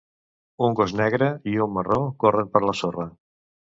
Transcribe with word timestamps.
Un 0.67 0.77
gos 0.79 0.95
negre 1.03 1.29
i 1.53 1.55
un 1.69 1.79
marró 1.79 2.01
corren 2.27 2.53
per 2.57 2.67
la 2.69 2.79
sorra. 2.85 3.13